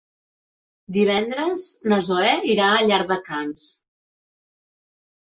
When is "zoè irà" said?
2.07-2.69